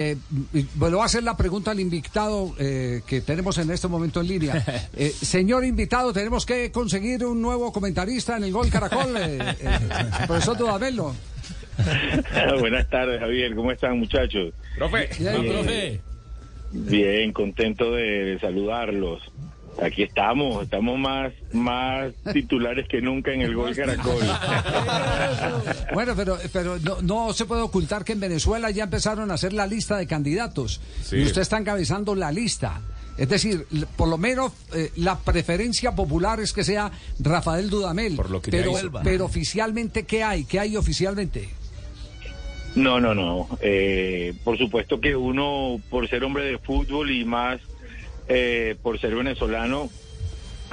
[0.00, 0.16] Eh,
[0.76, 4.28] bueno, va a hacer la pregunta al invitado eh, que tenemos en este momento en
[4.28, 4.64] línea.
[4.96, 9.78] Eh, señor invitado, tenemos que conseguir un nuevo comentarista en el Gol Caracol, eh, eh,
[10.28, 11.14] profesor Dudamelo.
[12.60, 13.56] Buenas tardes, Javier.
[13.56, 14.54] ¿Cómo están, muchachos?
[14.76, 15.48] Profe, Bien.
[15.48, 16.00] profe.
[16.70, 19.20] Bien, contento de saludarlos.
[19.82, 24.22] Aquí estamos, estamos más, más titulares que nunca en el Gol Caracol.
[25.94, 29.52] Bueno, pero, pero no, no se puede ocultar que en Venezuela ya empezaron a hacer
[29.52, 31.16] la lista de candidatos Sí.
[31.16, 32.80] y usted está encabezando la lista.
[33.16, 38.14] Es decir, por lo menos eh, la preferencia popular es que sea Rafael Dudamel.
[38.14, 38.72] Por lo que pero,
[39.02, 40.44] pero oficialmente, ¿qué hay?
[40.44, 41.48] ¿Qué hay oficialmente?
[42.76, 43.48] No, no, no.
[43.60, 47.60] Eh, por supuesto que uno, por ser hombre de fútbol y más
[48.28, 49.90] eh, por ser venezolano,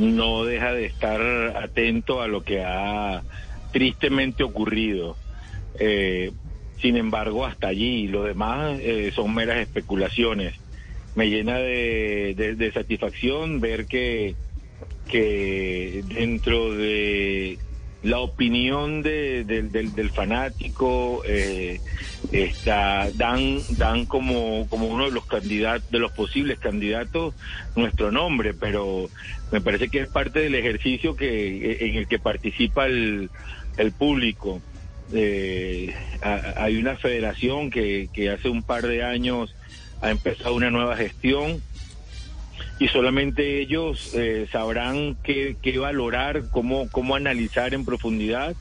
[0.00, 1.20] no deja de estar
[1.56, 3.22] atento a lo que ha
[3.72, 5.18] tristemente ocurrido.
[5.78, 6.32] Eh,
[6.76, 10.54] sin embargo, hasta allí, lo demás eh, son meras especulaciones.
[11.14, 14.36] Me llena de, de- de satisfacción ver que,
[15.08, 17.58] que dentro de
[18.02, 21.80] la opinión de- del- del, del fanático eh,
[22.32, 27.34] está dan dan como como uno de los candidatos de los posibles candidatos
[27.76, 29.10] nuestro nombre pero
[29.52, 33.30] me parece que es parte del ejercicio que en el que participa el,
[33.76, 34.62] el público.
[35.14, 39.54] Eh, ha- hay una federación que, que hace un par de años
[40.00, 41.62] ha empezado una nueva gestión
[42.78, 48.54] y solamente ellos eh, sabrán qué, qué valorar, cómo, cómo analizar en profundidad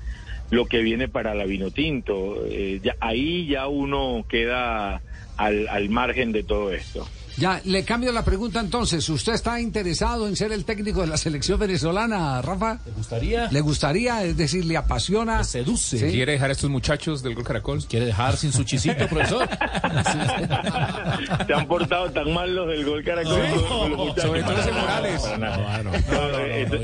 [0.51, 2.43] lo que viene para la vino tinto.
[2.45, 5.01] Eh, ya, ahí ya uno queda
[5.37, 7.07] al, al margen de todo esto.
[7.41, 9.09] Ya, le cambio la pregunta entonces.
[9.09, 12.77] ¿Usted está interesado en ser el técnico de la selección venezolana, Rafa?
[12.85, 13.49] ¿Te gustaría?
[13.51, 14.23] ¿Le gustaría?
[14.23, 15.43] Es decir, ¿le apasiona?
[15.43, 15.97] Seduce.
[15.97, 16.11] Sí.
[16.11, 17.83] ¿Quiere dejar a estos muchachos del Gol Caracol?
[17.87, 19.49] ¿Quiere dejar sin su chisito, profesor?
[21.47, 23.41] Se han portado tan mal los del Gol Caracol.
[23.67, 24.23] con los muchachos.
[24.23, 25.23] sobre todo ese Morales.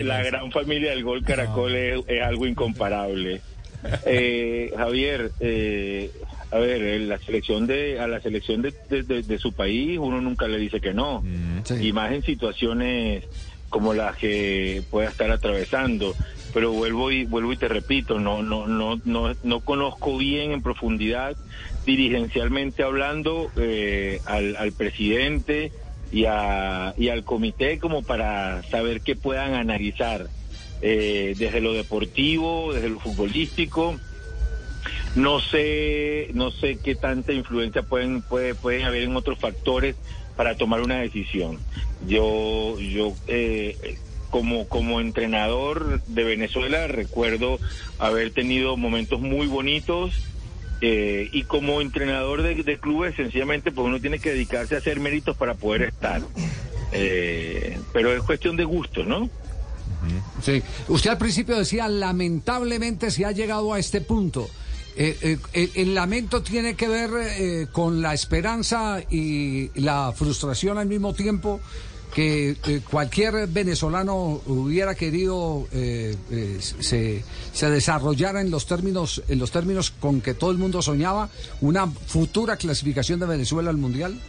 [0.03, 3.41] la gran familia del Gol Caracol es, es algo incomparable.
[4.07, 6.11] Eh, Javier, eh,
[6.49, 9.97] a ver, eh, la selección de a la selección de, de- de- de su país
[9.99, 11.21] uno nunca le dice que no,
[11.65, 11.87] Sí.
[11.87, 13.23] y más en situaciones
[13.69, 16.15] como las que pueda estar atravesando.
[16.53, 20.61] Pero vuelvo y vuelvo y te repito, no no no no no conozco bien en
[20.61, 21.35] profundidad
[21.85, 25.71] dirigencialmente hablando eh, al, al presidente
[26.11, 30.29] y, a, y al comité como para saber qué puedan analizar
[30.79, 33.99] eh, desde lo deportivo, desde lo futbolístico.
[35.15, 39.95] No sé, no sé qué tanta influencia pueden, puede, pueden haber en otros factores
[40.35, 41.57] para tomar una decisión.
[42.07, 43.97] Yo, yo eh,
[44.29, 47.59] como, como entrenador de Venezuela recuerdo
[47.97, 50.13] haber tenido momentos muy bonitos
[50.81, 55.35] eh, y como entrenador de, clubes sencillamente pues uno tiene que dedicarse a hacer méritos
[55.35, 56.21] para poder estar.
[56.91, 59.29] Eh, pero es cuestión de gusto, ¿no?
[60.41, 60.61] Sí.
[60.87, 64.49] Usted al principio decía, lamentablemente se ha llegado a este punto.
[64.99, 70.87] Eh, eh, el, lamento tiene que ver eh, con la esperanza y la frustración al
[70.87, 71.59] mismo tiempo
[72.15, 79.91] que eh, cualquier venezolano hubiera querido se, se desarrollara en los términos en los términos
[79.91, 81.29] con que todo el mundo soñaba
[81.61, 84.19] una futura clasificación de Venezuela al mundial.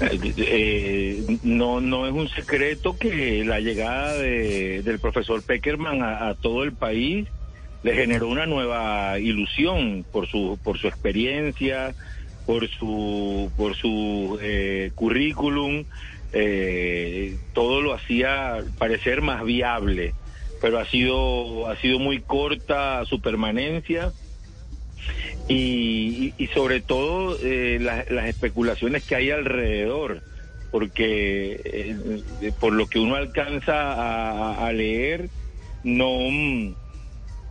[0.00, 6.62] Eh, no, no es un secreto que la llegada de- del profesor Peckerman a todo
[6.64, 7.26] el país
[7.88, 11.94] le generó una nueva ilusión por su por su experiencia,
[12.44, 15.86] por su por su eh, currículum,
[16.32, 20.12] eh, todo lo hacía parecer más viable,
[20.60, 24.12] pero ha sido ha sido muy corta su permanencia.
[25.48, 30.20] Y, y- sobre todo eh, la- las especulaciones que hay alrededor,
[30.70, 33.72] porque eh, por lo que uno alcanza
[34.66, 35.30] a, leer,
[35.84, 36.10] no,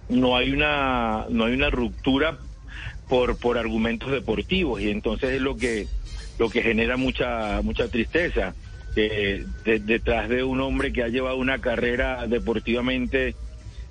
[0.10, 2.38] no hay una no hay una ruptura
[3.10, 5.88] por por argumentos deportivos y entonces es lo que
[6.40, 8.54] lo que genera mucha mucha tristeza
[8.96, 13.36] que de- detrás de un hombre que ha llevado una carrera deportivamente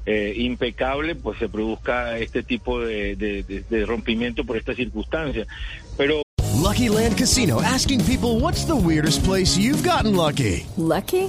[0.09, 5.47] eh, impecable, pues se produzca este tipo de, de- de- de rompimiento por esta circunstancia.
[5.97, 6.23] Pero
[6.63, 10.65] Lucky Lucky Land Casino asking people what's the weirdest place you've gotten lucky?
[10.77, 11.29] Lucky?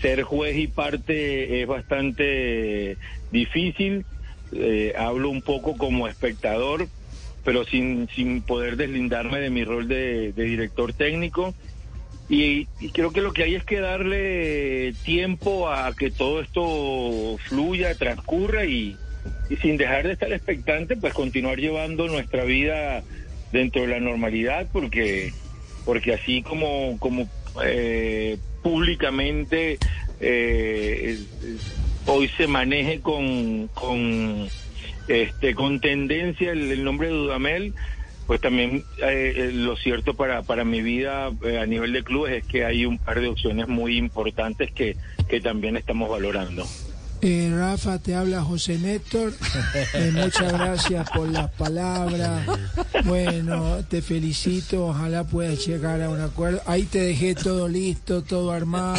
[0.00, 2.96] ser juez y parte es bastante
[3.30, 4.04] difícil.
[4.52, 6.88] Eh, hablo un poco como espectador,
[7.44, 11.54] pero sin, sin poder deslindarme de mi rol de, director técnico.
[12.28, 17.38] Y, y creo que lo que hay es que darle tiempo a que todo esto
[17.48, 18.96] fluya, transcurra y,
[19.48, 23.02] y sin dejar de estar expectante, pues continuar llevando nuestra vida
[23.52, 25.32] dentro de la normalidad, porque
[25.84, 27.26] porque así como como
[27.64, 29.78] eh, públicamente
[30.20, 31.18] eh,
[32.06, 34.48] hoy se maneje con con
[35.08, 37.74] este con tendencia el, nombre de Dudamel
[38.26, 42.42] pues también eh, eh, lo cierto para para mi vida eh, a nivel de clubes
[42.42, 44.96] es que hay un par de opciones muy importantes que
[45.28, 46.66] que también estamos valorando
[47.20, 49.32] Eh, Rafa, te habla José Néstor.
[49.94, 52.46] Eh, muchas gracias por las palabras.
[53.04, 54.86] Bueno, te felicito.
[54.86, 56.60] Ojalá puedas llegar a un acuerdo.
[56.66, 58.96] Ahí te dejé todo listo, todo armado.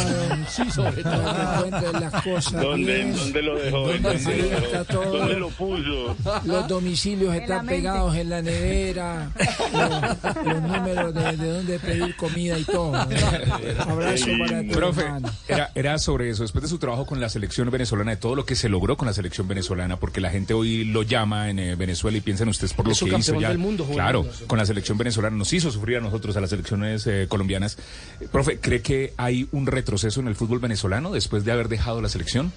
[0.48, 1.22] Sí, sobre todo.
[1.22, 3.16] Para que cuentes las cosas ¿Dónde, bien.
[3.16, 3.78] ¿Dónde lo dejó?
[3.88, 5.18] ¿Dónde está todo?
[5.18, 6.16] ¿Dónde lo puso?
[6.44, 9.30] Los domicilios están pegados en la nevera.
[9.72, 12.92] Los, los números de, de dónde pedir comida y todo.
[12.92, 12.98] ¿no?
[13.90, 15.30] Abrazo para tu Profe, hermano.
[15.48, 18.44] era, era sobre eso, después de su trabajo con la selección venezolana, de todo lo
[18.44, 21.74] que se logró con la selección venezolana, porque la gente hoy lo llama en eh,
[21.76, 23.48] Venezuela y piensa en ustedes por lo que hizo ya.
[23.48, 27.06] del mundo, claro, con la selección venezolana nos hizo sufrir a nosotros, a las selecciones
[27.06, 27.78] eh, colombianas.
[28.20, 32.00] Eh, profe, ¿cree que hay un retroceso en el fútbol venezolano después de haber dejado
[32.00, 32.52] la selección?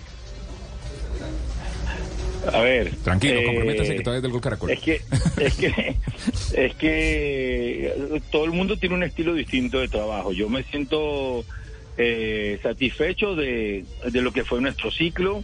[2.51, 2.91] A ver.
[3.03, 4.71] Tranquilo, eh, comprométase que todavía es del Gol Caracol.
[4.71, 5.01] Es que,
[5.37, 5.95] es que,
[6.53, 10.33] es que todo el mundo tiene un estilo distinto de trabajo.
[10.33, 11.45] Yo me siento
[11.97, 15.43] eh, satisfecho de, de lo que fue nuestro ciclo.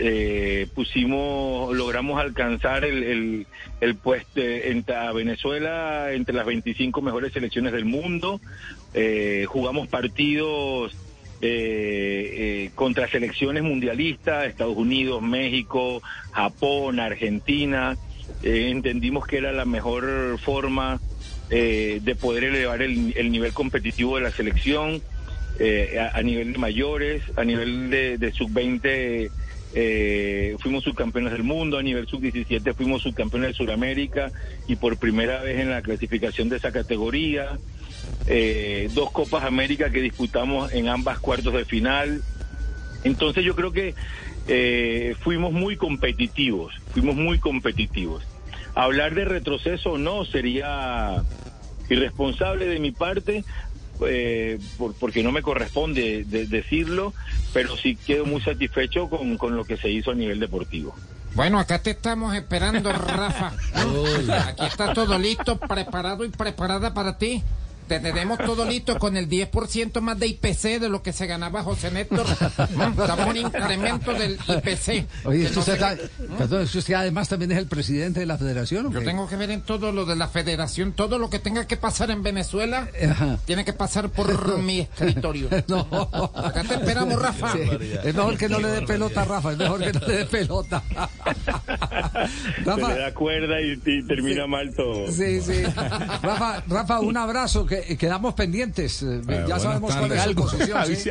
[0.00, 3.46] Eh, pusimos, logramos alcanzar el, el,
[3.80, 4.40] el puesto
[4.94, 8.40] a Venezuela entre las 25 mejores selecciones del mundo.
[8.94, 10.92] Eh, jugamos partidos
[11.40, 16.00] eh, eh, contra selecciones mundialistas, Estados Unidos, México,
[16.30, 17.96] Japón, Argentina.
[18.42, 21.00] Entendimos que era la mejor forma
[21.48, 25.00] de poder elevar el, el nivel competitivo de la selección
[25.58, 29.30] eh, a, a nivel de mayores, a nivel de, de sub-20.
[29.74, 34.32] Eh, fuimos subcampeones del mundo, a nivel sub-17 fuimos subcampeones de Sudamérica
[34.66, 37.58] y por primera vez en la clasificación de esa categoría
[38.26, 42.22] eh, dos Copas América que disputamos en ambas cuartos de final.
[43.04, 43.94] Entonces yo creo que
[44.48, 48.26] eh, fuimos muy competitivos, fuimos muy competitivos.
[48.74, 51.22] Hablar de retroceso no sería
[51.88, 53.44] irresponsable de mi parte,
[54.06, 57.14] eh, por- porque no me corresponde de- decirlo,
[57.52, 60.94] pero sí quedo muy satisfecho con, con lo que se hizo a nivel deportivo.
[61.34, 63.52] Bueno, acá te estamos esperando, Rafa.
[64.46, 67.42] Aquí está todo listo, preparado y preparada para ti.
[67.88, 71.62] Te tenemos todo listo con el 10% más de IPC de lo que se ganaba
[71.62, 72.26] José Néstor.
[72.26, 75.06] Mm, Estamos en incremento del IPC.
[75.24, 75.96] Oye, ¿esto usted, se- está-
[76.36, 78.86] perdón, ¿esto usted además también es el presidente de la federación?
[78.86, 81.66] ¿o Yo tengo que ver en todo lo de la federación, todo lo que tenga
[81.66, 83.38] que pasar en Venezuela, Ajá.
[83.46, 85.48] tiene que pasar por mi escritorio.
[85.68, 85.86] No.
[86.34, 87.52] Acá te esperamos, Rafa.
[87.52, 87.60] Sí,
[88.04, 90.26] es mejor que no le dé pelota a Rafa, es mejor que no le dé
[90.26, 90.82] pelota.
[92.58, 95.10] Se Rafa, le da cuerda y, y termina mal todo.
[95.10, 95.62] sí, sí.
[96.22, 99.02] Rafa, Rafa, un abrazo, que quedamos pendientes.
[99.02, 100.86] eh, ya sabemos cuál es su posición.
[100.86, 100.96] ¿sí?
[100.96, 101.10] Sí.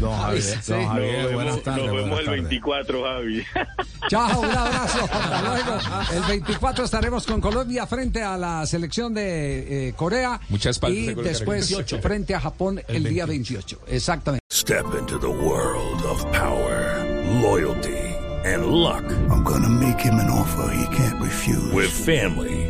[0.00, 0.72] Don Javier, Sí.
[0.72, 1.86] don Javier, nos buenas vemos, tardes.
[1.86, 2.42] nos vemos el tardes.
[2.42, 3.44] 24, Javi.
[4.08, 5.08] Chao, un abrazo.
[5.12, 5.78] Hasta luego.
[6.14, 10.40] El 24 estaremos con Colombia frente a la selección de eh, Corea.
[10.48, 12.00] Muchas palmas Y de después 18.
[12.00, 13.80] frente a Japón el, día 28.
[13.88, 14.40] Exactamente.
[14.52, 17.04] Step into the world of power,
[17.42, 17.96] loyalty,
[18.44, 19.04] and luck.
[19.30, 21.72] I'm gonna make him an offer he can't refuse.
[21.72, 22.69] With family,